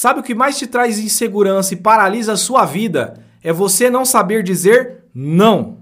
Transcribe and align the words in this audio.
Sabe 0.00 0.20
o 0.20 0.22
que 0.22 0.32
mais 0.32 0.56
te 0.56 0.64
traz 0.64 1.00
insegurança 1.00 1.74
e 1.74 1.76
paralisa 1.76 2.34
a 2.34 2.36
sua 2.36 2.64
vida? 2.64 3.14
É 3.42 3.52
você 3.52 3.90
não 3.90 4.04
saber 4.04 4.44
dizer 4.44 5.02
não. 5.12 5.78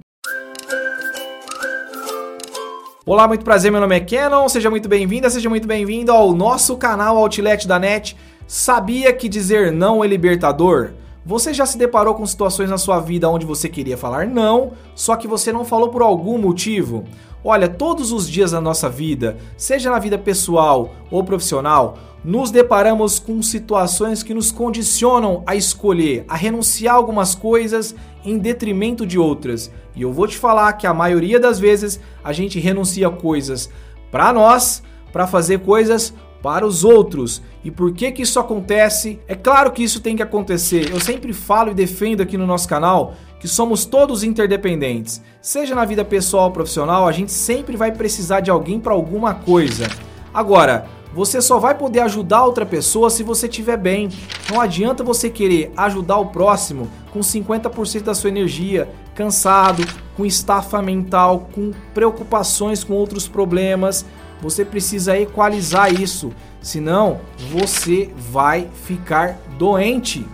Olá, 3.05 3.29
muito 3.29 3.45
prazer, 3.45 3.71
meu 3.71 3.79
nome 3.79 3.95
é 3.95 4.01
Kenon, 4.01 4.49
seja 4.49 4.71
muito 4.71 4.89
bem-vinda, 4.89 5.29
seja 5.29 5.51
muito 5.51 5.69
bem-vindo 5.69 6.11
ao 6.13 6.33
nosso 6.33 6.79
canal 6.79 7.19
Outlet 7.19 7.69
da 7.69 7.79
NET. 7.79 8.17
Sabia 8.47 9.13
que 9.13 9.29
dizer 9.29 9.71
não 9.71 10.03
é 10.03 10.07
libertador? 10.07 10.93
Você 11.23 11.53
já 11.53 11.67
se 11.67 11.77
deparou 11.77 12.15
com 12.15 12.25
situações 12.25 12.71
na 12.71 12.79
sua 12.79 13.01
vida 13.01 13.29
onde 13.29 13.45
você 13.45 13.69
queria 13.69 13.99
falar 13.99 14.27
não, 14.27 14.73
só 14.95 15.15
que 15.17 15.29
você 15.29 15.53
não 15.53 15.63
falou 15.63 15.91
por 15.91 16.01
algum 16.01 16.39
motivo? 16.39 17.05
Olha, 17.49 17.69
todos 17.69 18.11
os 18.11 18.29
dias 18.29 18.51
da 18.51 18.61
nossa 18.61 18.89
vida, 18.89 19.37
seja 19.57 19.89
na 19.89 20.01
vida 20.01 20.19
pessoal 20.19 20.97
ou 21.13 21.23
profissional, 21.23 21.97
nos 22.25 22.51
deparamos 22.51 23.21
com 23.21 23.41
situações 23.41 24.25
que 24.25 24.35
nos 24.35 24.51
condicionam 24.51 25.45
a 25.47 25.55
escolher, 25.55 26.25
a 26.27 26.35
renunciar 26.35 26.97
a 26.97 26.99
algumas 26.99 27.37
coisas 27.37 27.95
em 28.25 28.37
detrimento 28.37 29.07
de 29.07 29.17
outras. 29.17 29.71
E 29.95 30.03
eu 30.03 30.13
vou 30.13 30.27
te 30.27 30.37
falar 30.37 30.73
que 30.73 30.89
a 30.89 30.93
maioria 30.93 31.39
das 31.39 31.61
vezes 31.61 32.01
a 32.25 32.33
gente 32.33 32.59
renuncia 32.59 33.09
coisas 33.11 33.71
para 34.11 34.33
nós, 34.33 34.83
para 35.13 35.29
fazer 35.29 35.61
coisas 35.61 36.13
para 36.43 36.67
os 36.67 36.83
outros. 36.83 37.43
E 37.65 37.71
por 37.71 37.93
que 37.93 38.11
que 38.11 38.23
isso 38.23 38.41
acontece? 38.41 39.21
É 39.29 39.37
claro 39.37 39.71
que 39.71 39.85
isso 39.85 40.01
tem 40.01 40.17
que 40.17 40.23
acontecer. 40.23 40.91
Eu 40.91 40.99
sempre 40.99 41.33
falo 41.33 41.71
e 41.71 41.75
defendo 41.75 42.23
aqui 42.23 42.37
no 42.37 42.45
nosso 42.45 42.69
canal 42.69 43.15
que 43.39 43.49
somos 43.49 43.85
todos 43.85 44.25
interdependentes. 44.25 45.23
Seja 45.41 45.75
na 45.75 45.85
vida 45.85 46.05
pessoal 46.05 46.47
ou 46.47 46.51
profissional, 46.51 47.07
a 47.07 47.13
gente 47.13 47.33
sempre 47.33 47.77
vai 47.77 47.93
precisar 47.93 48.41
de 48.41 48.51
alguém 48.51 48.81
para 48.81 48.93
alguma 48.93 49.35
coisa. 49.35 49.89
Agora, 50.33 50.87
você 51.17 51.41
só 51.41 51.59
vai 51.59 51.75
poder 51.75 52.01
ajudar 52.01 52.45
outra 52.45 52.67
pessoa 52.67 53.09
se 53.09 53.23
você 53.23 53.47
estiver 53.47 53.79
bem. 53.79 54.11
Não 54.51 54.61
adianta 54.61 55.03
você 55.03 55.31
querer 55.31 55.73
ajudar 55.75 56.19
o 56.19 56.27
próximo 56.27 56.91
com 57.11 57.21
50% 57.21 58.03
da 58.03 58.15
sua 58.15 58.29
energia, 58.29 58.87
cansado, 59.15 59.83
com 60.15 60.27
estafa 60.27 60.83
mental, 60.83 61.49
com 61.55 61.73
preocupações 61.95 62.85
com 62.85 62.93
outros 62.93 63.27
problemas. 63.27 64.05
Você 64.43 64.63
precisa 64.63 65.19
equalizar 65.19 65.91
isso, 65.91 66.33
senão 66.61 67.21
você 67.51 68.11
vai 68.31 68.69
ficar 68.85 69.39
doente. 69.59 70.27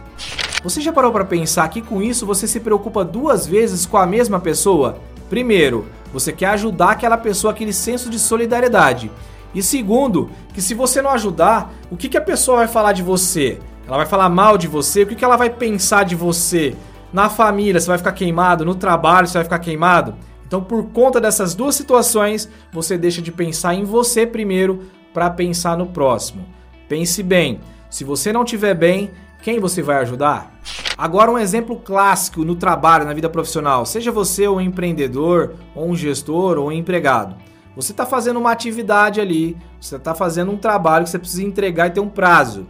Você 0.62 0.80
já 0.80 0.92
parou 0.92 1.10
para 1.10 1.24
pensar 1.24 1.68
que 1.68 1.82
com 1.82 2.00
isso 2.00 2.24
você 2.24 2.46
se 2.46 2.60
preocupa 2.60 3.04
duas 3.04 3.46
vezes 3.46 3.84
com 3.84 3.96
a 3.96 4.06
mesma 4.06 4.38
pessoa? 4.38 4.98
Primeiro, 5.28 5.86
você 6.12 6.32
quer 6.32 6.46
ajudar 6.50 6.90
aquela 6.90 7.16
pessoa 7.16 7.52
aquele 7.52 7.72
senso 7.72 8.08
de 8.08 8.18
solidariedade. 8.18 9.10
E 9.52 9.62
segundo, 9.62 10.30
que 10.54 10.62
se 10.62 10.72
você 10.72 11.02
não 11.02 11.10
ajudar, 11.10 11.72
o 11.90 11.96
que, 11.96 12.08
que 12.08 12.16
a 12.16 12.22
pessoa 12.22 12.58
vai 12.58 12.68
falar 12.68 12.92
de 12.92 13.02
você? 13.02 13.58
Ela 13.86 13.96
vai 13.96 14.06
falar 14.06 14.28
mal 14.28 14.56
de 14.56 14.68
você? 14.68 15.02
O 15.02 15.06
que, 15.06 15.16
que 15.16 15.24
ela 15.24 15.36
vai 15.36 15.50
pensar 15.50 16.04
de 16.04 16.14
você? 16.14 16.76
Na 17.12 17.28
família, 17.28 17.80
você 17.80 17.88
vai 17.88 17.98
ficar 17.98 18.12
queimado? 18.12 18.64
No 18.64 18.76
trabalho, 18.76 19.26
você 19.26 19.38
vai 19.38 19.44
ficar 19.44 19.58
queimado? 19.58 20.14
Então, 20.46 20.62
por 20.62 20.84
conta 20.90 21.20
dessas 21.20 21.54
duas 21.54 21.74
situações, 21.74 22.48
você 22.72 22.96
deixa 22.96 23.20
de 23.20 23.32
pensar 23.32 23.74
em 23.74 23.84
você 23.84 24.26
primeiro 24.26 24.84
para 25.12 25.28
pensar 25.28 25.76
no 25.76 25.86
próximo. 25.86 26.46
Pense 26.88 27.22
bem, 27.22 27.60
se 27.90 28.04
você 28.04 28.32
não 28.32 28.44
estiver 28.44 28.74
bem, 28.74 29.10
quem 29.42 29.58
você 29.58 29.82
vai 29.82 29.96
ajudar? 29.96 30.54
Agora 30.96 31.30
um 31.30 31.38
exemplo 31.38 31.76
clássico 31.76 32.44
no 32.44 32.54
trabalho, 32.54 33.04
na 33.04 33.12
vida 33.12 33.28
profissional. 33.28 33.84
Seja 33.84 34.12
você 34.12 34.46
um 34.46 34.60
empreendedor, 34.60 35.54
ou 35.74 35.90
um 35.90 35.96
gestor, 35.96 36.58
ou 36.58 36.68
um 36.68 36.72
empregado. 36.72 37.34
Você 37.74 37.90
está 37.90 38.06
fazendo 38.06 38.38
uma 38.38 38.52
atividade 38.52 39.20
ali, 39.20 39.56
você 39.80 39.96
está 39.96 40.14
fazendo 40.14 40.52
um 40.52 40.56
trabalho 40.56 41.04
que 41.04 41.10
você 41.10 41.18
precisa 41.18 41.42
entregar 41.42 41.88
e 41.88 41.90
ter 41.90 42.00
um 42.00 42.08
prazo. 42.08 42.66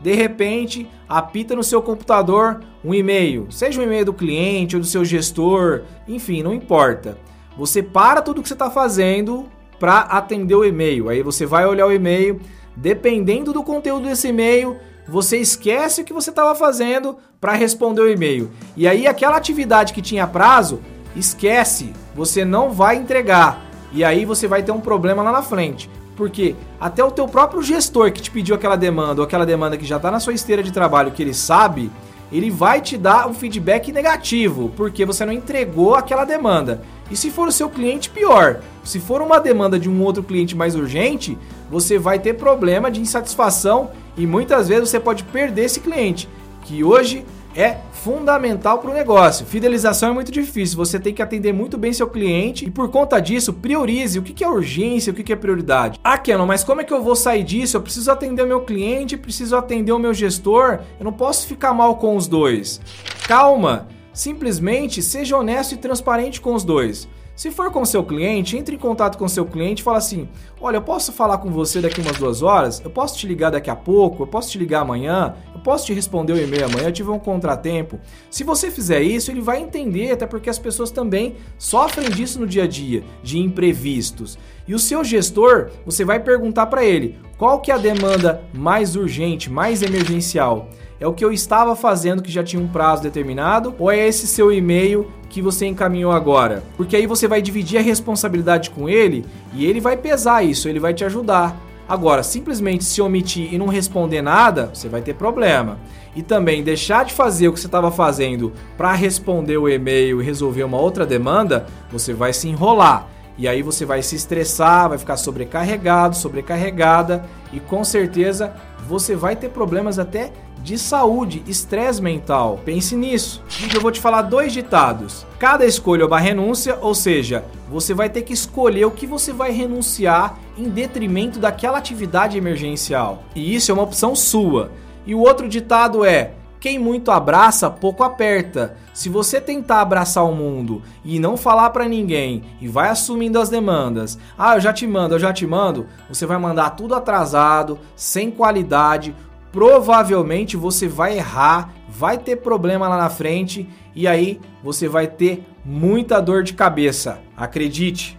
De 0.00 0.12
repente, 0.14 0.88
apita 1.08 1.54
no 1.54 1.64
seu 1.64 1.80
computador 1.80 2.60
um 2.84 2.92
e-mail, 2.94 3.46
seja 3.50 3.80
um 3.80 3.84
e-mail 3.84 4.04
do 4.04 4.12
cliente 4.12 4.76
ou 4.76 4.82
do 4.82 4.86
seu 4.86 5.04
gestor, 5.04 5.82
enfim, 6.06 6.42
não 6.42 6.52
importa. 6.52 7.16
Você 7.56 7.82
para 7.82 8.20
tudo 8.20 8.42
que 8.42 8.48
você 8.48 8.54
está 8.54 8.70
fazendo 8.70 9.46
para 9.78 10.00
atender 10.00 10.54
o 10.54 10.64
e-mail. 10.64 11.08
Aí 11.08 11.22
você 11.22 11.46
vai 11.46 11.66
olhar 11.66 11.86
o 11.86 11.92
e-mail, 11.92 12.40
dependendo 12.76 13.52
do 13.52 13.62
conteúdo 13.62 14.06
desse 14.06 14.28
e-mail, 14.28 14.76
você 15.10 15.38
esquece 15.38 16.02
o 16.02 16.04
que 16.04 16.12
você 16.12 16.30
estava 16.30 16.54
fazendo 16.54 17.16
para 17.40 17.52
responder 17.52 18.00
o 18.00 18.08
e-mail. 18.08 18.48
E 18.76 18.86
aí 18.86 19.08
aquela 19.08 19.36
atividade 19.36 19.92
que 19.92 20.00
tinha 20.00 20.24
prazo, 20.24 20.80
esquece, 21.16 21.92
você 22.14 22.44
não 22.44 22.70
vai 22.70 22.94
entregar. 22.96 23.60
E 23.92 24.04
aí 24.04 24.24
você 24.24 24.46
vai 24.46 24.62
ter 24.62 24.70
um 24.70 24.80
problema 24.80 25.20
lá 25.20 25.32
na 25.32 25.42
frente. 25.42 25.90
Porque 26.16 26.54
até 26.80 27.02
o 27.02 27.10
teu 27.10 27.26
próprio 27.26 27.60
gestor 27.60 28.12
que 28.12 28.22
te 28.22 28.30
pediu 28.30 28.54
aquela 28.54 28.76
demanda 28.76 29.20
ou 29.20 29.26
aquela 29.26 29.44
demanda 29.44 29.76
que 29.76 29.84
já 29.84 29.96
está 29.96 30.12
na 30.12 30.20
sua 30.20 30.32
esteira 30.32 30.62
de 30.62 30.70
trabalho 30.70 31.10
que 31.10 31.22
ele 31.22 31.34
sabe, 31.34 31.90
ele 32.30 32.48
vai 32.48 32.80
te 32.80 32.96
dar 32.96 33.26
um 33.26 33.34
feedback 33.34 33.90
negativo, 33.90 34.70
porque 34.76 35.04
você 35.04 35.24
não 35.24 35.32
entregou 35.32 35.96
aquela 35.96 36.24
demanda. 36.24 36.82
E 37.10 37.16
se 37.16 37.30
for 37.30 37.48
o 37.48 37.52
seu 37.52 37.68
cliente, 37.68 38.08
pior. 38.08 38.60
Se 38.84 39.00
for 39.00 39.20
uma 39.20 39.40
demanda 39.40 39.76
de 39.76 39.90
um 39.90 40.00
outro 40.02 40.22
cliente 40.22 40.56
mais 40.56 40.76
urgente, 40.76 41.36
você 41.68 41.98
vai 41.98 42.20
ter 42.20 42.34
problema 42.34 42.90
de 42.90 43.00
insatisfação 43.00 43.90
e 44.20 44.26
muitas 44.26 44.68
vezes 44.68 44.90
você 44.90 45.00
pode 45.00 45.24
perder 45.24 45.64
esse 45.64 45.80
cliente, 45.80 46.28
que 46.62 46.84
hoje 46.84 47.24
é 47.56 47.78
fundamental 47.92 48.78
para 48.78 48.90
o 48.90 48.94
negócio. 48.94 49.46
Fidelização 49.46 50.10
é 50.10 50.12
muito 50.12 50.30
difícil, 50.30 50.76
você 50.76 51.00
tem 51.00 51.14
que 51.14 51.22
atender 51.22 51.54
muito 51.54 51.78
bem 51.78 51.90
seu 51.90 52.06
cliente 52.06 52.66
e 52.66 52.70
por 52.70 52.90
conta 52.90 53.18
disso, 53.18 53.54
priorize 53.54 54.18
o 54.18 54.22
que 54.22 54.44
é 54.44 54.48
urgência, 54.48 55.10
o 55.10 55.14
que 55.14 55.32
é 55.32 55.36
prioridade. 55.36 55.98
Ah, 56.04 56.18
Kenon, 56.18 56.44
mas 56.44 56.62
como 56.62 56.82
é 56.82 56.84
que 56.84 56.92
eu 56.92 57.02
vou 57.02 57.16
sair 57.16 57.42
disso? 57.42 57.78
Eu 57.78 57.82
preciso 57.82 58.12
atender 58.12 58.42
o 58.42 58.46
meu 58.46 58.60
cliente, 58.60 59.16
preciso 59.16 59.56
atender 59.56 59.92
o 59.92 59.98
meu 59.98 60.12
gestor, 60.12 60.80
eu 60.98 61.04
não 61.04 61.12
posso 61.12 61.46
ficar 61.46 61.72
mal 61.72 61.96
com 61.96 62.14
os 62.14 62.28
dois. 62.28 62.78
Calma, 63.26 63.88
simplesmente 64.12 65.00
seja 65.02 65.36
honesto 65.36 65.72
e 65.72 65.78
transparente 65.78 66.42
com 66.42 66.54
os 66.54 66.62
dois. 66.62 67.08
Se 67.34 67.50
for 67.50 67.70
com 67.70 67.84
seu 67.84 68.04
cliente, 68.04 68.56
entre 68.56 68.76
em 68.76 68.78
contato 68.78 69.16
com 69.16 69.26
seu 69.26 69.46
cliente 69.46 69.80
e 69.80 69.84
fala 69.84 69.98
assim: 69.98 70.28
Olha, 70.60 70.76
eu 70.76 70.82
posso 70.82 71.10
falar 71.12 71.38
com 71.38 71.50
você 71.50 71.80
daqui 71.80 72.00
umas 72.00 72.18
duas 72.18 72.42
horas? 72.42 72.80
Eu 72.84 72.90
posso 72.90 73.16
te 73.16 73.26
ligar 73.26 73.50
daqui 73.50 73.70
a 73.70 73.76
pouco? 73.76 74.22
Eu 74.22 74.26
posso 74.26 74.50
te 74.50 74.58
ligar 74.58 74.80
amanhã? 74.80 75.34
Eu 75.54 75.60
posso 75.60 75.86
te 75.86 75.94
responder 75.94 76.34
o 76.34 76.38
e-mail 76.38 76.66
amanhã? 76.66 76.88
Eu 76.88 76.92
tive 76.92 77.10
um 77.10 77.18
contratempo. 77.18 77.98
Se 78.30 78.44
você 78.44 78.70
fizer 78.70 79.00
isso, 79.00 79.30
ele 79.30 79.40
vai 79.40 79.60
entender, 79.62 80.10
até 80.10 80.26
porque 80.26 80.50
as 80.50 80.58
pessoas 80.58 80.90
também 80.90 81.36
sofrem 81.56 82.10
disso 82.10 82.38
no 82.38 82.46
dia 82.46 82.64
a 82.64 82.66
dia, 82.66 83.02
de 83.22 83.38
imprevistos. 83.38 84.38
E 84.68 84.74
o 84.74 84.78
seu 84.78 85.02
gestor, 85.02 85.70
você 85.84 86.04
vai 86.04 86.20
perguntar 86.20 86.66
para 86.66 86.84
ele 86.84 87.18
qual 87.38 87.60
que 87.60 87.72
é 87.72 87.74
a 87.74 87.78
demanda 87.78 88.42
mais 88.52 88.96
urgente, 88.96 89.50
mais 89.50 89.82
emergencial. 89.82 90.68
É 91.00 91.06
o 91.06 91.14
que 91.14 91.24
eu 91.24 91.32
estava 91.32 91.74
fazendo 91.74 92.22
que 92.22 92.30
já 92.30 92.44
tinha 92.44 92.62
um 92.62 92.68
prazo 92.68 93.02
determinado 93.02 93.74
ou 93.78 93.90
é 93.90 94.06
esse 94.06 94.26
seu 94.26 94.52
e-mail 94.52 95.10
que 95.30 95.40
você 95.40 95.64
encaminhou 95.64 96.12
agora? 96.12 96.62
Porque 96.76 96.94
aí 96.94 97.06
você 97.06 97.26
vai 97.26 97.40
dividir 97.40 97.78
a 97.78 97.82
responsabilidade 97.82 98.68
com 98.68 98.86
ele 98.86 99.24
e 99.54 99.64
ele 99.64 99.80
vai 99.80 99.96
pesar 99.96 100.42
isso, 100.42 100.68
ele 100.68 100.78
vai 100.78 100.92
te 100.92 101.02
ajudar. 101.02 101.56
Agora, 101.88 102.22
simplesmente 102.22 102.84
se 102.84 103.00
omitir 103.00 103.52
e 103.52 103.56
não 103.56 103.66
responder 103.66 104.20
nada, 104.20 104.70
você 104.74 104.90
vai 104.90 105.00
ter 105.00 105.14
problema. 105.14 105.78
E 106.14 106.22
também 106.22 106.62
deixar 106.62 107.06
de 107.06 107.14
fazer 107.14 107.48
o 107.48 107.54
que 107.54 107.60
você 107.60 107.66
estava 107.66 107.90
fazendo 107.90 108.52
para 108.76 108.92
responder 108.92 109.56
o 109.56 109.70
e-mail 109.70 110.20
e 110.20 110.24
resolver 110.24 110.64
uma 110.64 110.78
outra 110.78 111.06
demanda, 111.06 111.66
você 111.90 112.12
vai 112.12 112.34
se 112.34 112.46
enrolar. 112.46 113.08
E 113.38 113.48
aí 113.48 113.62
você 113.62 113.86
vai 113.86 114.02
se 114.02 114.16
estressar, 114.16 114.90
vai 114.90 114.98
ficar 114.98 115.16
sobrecarregado, 115.16 116.14
sobrecarregada 116.14 117.24
e 117.50 117.58
com 117.58 117.82
certeza 117.82 118.52
você 118.86 119.16
vai 119.16 119.34
ter 119.34 119.48
problemas 119.48 119.98
até 119.98 120.30
de 120.62 120.78
saúde, 120.78 121.42
estresse 121.46 122.00
mental. 122.00 122.60
Pense 122.64 122.94
nisso. 122.94 123.42
E 123.60 123.74
eu 123.74 123.80
vou 123.80 123.90
te 123.90 124.00
falar 124.00 124.22
dois 124.22 124.52
ditados. 124.52 125.26
Cada 125.38 125.64
escolha 125.64 126.02
é 126.02 126.06
uma 126.06 126.20
renúncia, 126.20 126.78
ou 126.80 126.94
seja, 126.94 127.44
você 127.68 127.94
vai 127.94 128.08
ter 128.08 128.22
que 128.22 128.32
escolher 128.32 128.84
o 128.84 128.90
que 128.90 129.06
você 129.06 129.32
vai 129.32 129.50
renunciar 129.50 130.38
em 130.56 130.68
detrimento 130.68 131.38
daquela 131.38 131.78
atividade 131.78 132.36
emergencial. 132.36 133.24
E 133.34 133.54
isso 133.54 133.70
é 133.70 133.74
uma 133.74 133.82
opção 133.82 134.14
sua. 134.14 134.70
E 135.06 135.14
o 135.14 135.20
outro 135.20 135.48
ditado 135.48 136.04
é: 136.04 136.34
quem 136.60 136.78
muito 136.78 137.10
abraça, 137.10 137.70
pouco 137.70 138.02
aperta. 138.02 138.76
Se 138.92 139.08
você 139.08 139.40
tentar 139.40 139.80
abraçar 139.80 140.24
o 140.26 140.34
mundo 140.34 140.82
e 141.02 141.18
não 141.18 141.34
falar 141.34 141.70
para 141.70 141.88
ninguém 141.88 142.42
e 142.60 142.68
vai 142.68 142.90
assumindo 142.90 143.40
as 143.40 143.48
demandas, 143.48 144.18
ah, 144.38 144.56
eu 144.56 144.60
já 144.60 144.70
te 144.70 144.86
mando, 144.86 145.14
eu 145.14 145.18
já 145.18 145.32
te 145.32 145.46
mando, 145.46 145.86
você 146.06 146.26
vai 146.26 146.36
mandar 146.36 146.70
tudo 146.70 146.94
atrasado, 146.94 147.78
sem 147.96 148.30
qualidade, 148.30 149.16
provavelmente 149.52 150.56
você 150.56 150.86
vai 150.86 151.16
errar, 151.16 151.72
vai 151.88 152.18
ter 152.18 152.36
problema 152.36 152.88
lá 152.88 152.96
na 152.96 153.10
frente 153.10 153.68
e 153.94 154.06
aí 154.06 154.40
você 154.62 154.88
vai 154.88 155.06
ter 155.06 155.44
muita 155.64 156.20
dor 156.20 156.42
de 156.42 156.54
cabeça. 156.54 157.18
Acredite. 157.36 158.18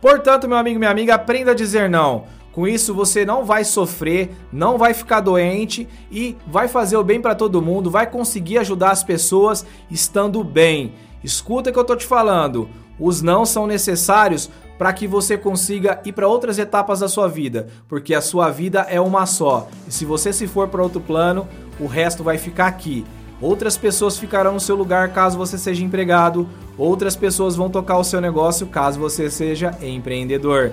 Portanto, 0.00 0.48
meu 0.48 0.56
amigo, 0.56 0.78
minha 0.78 0.90
amiga, 0.90 1.14
aprenda 1.14 1.50
a 1.50 1.54
dizer 1.54 1.88
não. 1.90 2.24
Com 2.52 2.66
isso 2.66 2.92
você 2.92 3.24
não 3.24 3.44
vai 3.44 3.64
sofrer, 3.64 4.30
não 4.52 4.76
vai 4.76 4.92
ficar 4.92 5.20
doente 5.20 5.86
e 6.10 6.36
vai 6.46 6.66
fazer 6.66 6.96
o 6.96 7.04
bem 7.04 7.20
para 7.20 7.34
todo 7.34 7.62
mundo, 7.62 7.90
vai 7.90 8.08
conseguir 8.08 8.58
ajudar 8.58 8.90
as 8.90 9.04
pessoas 9.04 9.64
estando 9.90 10.42
bem. 10.42 10.94
Escuta 11.22 11.70
o 11.70 11.72
que 11.72 11.78
eu 11.78 11.84
tô 11.84 11.94
te 11.94 12.06
falando. 12.06 12.68
Os 12.98 13.22
não 13.22 13.46
são 13.46 13.66
necessários 13.66 14.50
para 14.80 14.94
que 14.94 15.06
você 15.06 15.36
consiga 15.36 16.00
ir 16.06 16.12
para 16.12 16.26
outras 16.26 16.58
etapas 16.58 17.00
da 17.00 17.08
sua 17.08 17.28
vida, 17.28 17.66
porque 17.86 18.14
a 18.14 18.22
sua 18.22 18.48
vida 18.48 18.86
é 18.88 18.98
uma 18.98 19.26
só. 19.26 19.68
E 19.86 19.92
se 19.92 20.06
você 20.06 20.32
se 20.32 20.46
for 20.46 20.68
para 20.68 20.82
outro 20.82 21.02
plano, 21.02 21.46
o 21.78 21.86
resto 21.86 22.24
vai 22.24 22.38
ficar 22.38 22.68
aqui. 22.68 23.04
Outras 23.42 23.76
pessoas 23.76 24.18
ficarão 24.18 24.54
no 24.54 24.60
seu 24.60 24.74
lugar 24.74 25.12
caso 25.12 25.36
você 25.36 25.58
seja 25.58 25.84
empregado, 25.84 26.48
outras 26.78 27.14
pessoas 27.14 27.56
vão 27.56 27.68
tocar 27.68 27.98
o 27.98 28.04
seu 28.04 28.22
negócio 28.22 28.66
caso 28.68 28.98
você 28.98 29.28
seja 29.28 29.76
empreendedor. 29.82 30.72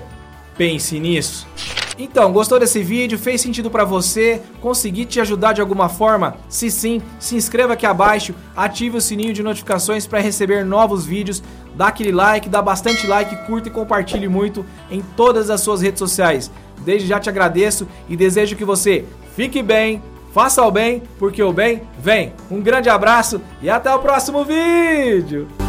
Pense 0.58 0.98
nisso. 1.02 1.46
Então, 2.00 2.32
gostou 2.32 2.60
desse 2.60 2.84
vídeo? 2.84 3.18
Fez 3.18 3.42
sentido 3.42 3.72
para 3.72 3.84
você? 3.84 4.42
Consegui 4.62 5.04
te 5.04 5.20
ajudar 5.20 5.54
de 5.54 5.62
alguma 5.62 5.90
forma? 5.90 6.36
Se 6.48 6.70
sim, 6.70 7.02
se 7.20 7.36
inscreva 7.36 7.74
aqui 7.74 7.86
abaixo, 7.86 8.36
ative 8.56 8.98
o 8.98 9.02
sininho 9.02 9.34
de 9.34 9.42
notificações 9.42 10.06
para 10.06 10.20
receber 10.20 10.64
novos 10.64 11.06
vídeos, 11.06 11.42
dá 11.76 11.88
aquele 11.88 12.12
like, 12.12 12.50
dá 12.50 12.62
bastante 12.62 13.08
like, 13.08 13.36
curta 13.48 13.70
e 13.70 13.72
compartilhe 13.72 14.28
muito 14.28 14.64
em 14.92 15.02
todas 15.16 15.50
as 15.50 15.62
suas 15.62 15.82
redes 15.82 16.00
sociais. 16.00 16.52
Desde 16.86 17.08
já 17.08 17.20
te 17.20 17.30
agradeço 17.30 17.88
e 18.08 18.16
desejo 18.16 18.56
que 18.56 18.66
você 18.66 19.04
fique 19.36 19.64
bem, 19.64 20.02
faça 20.34 20.64
o 20.64 20.70
bem, 20.70 21.02
porque 21.18 21.42
o 21.42 21.52
bem 21.52 21.82
vem. 22.00 22.34
Um 22.52 22.62
grande 22.62 22.90
abraço 22.90 23.42
e 23.60 23.70
até 23.70 23.94
o 23.94 24.00
próximo 24.00 24.46
vídeo! 24.46 25.67